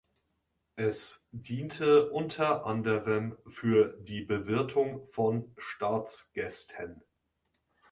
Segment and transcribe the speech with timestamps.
[0.77, 7.03] Es diente unter anderem für die Bewirtung von Staatsgästen.